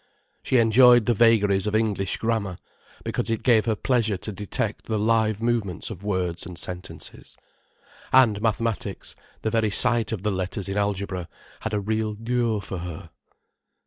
[0.41, 2.57] She enjoyed the vagaries of English Grammar,
[3.03, 7.37] because it gave her pleasure to detect the live movements of words and sentences;
[8.11, 11.29] and mathematics, the very sight of the letters in Algebra,
[11.59, 13.11] had a real lure for her.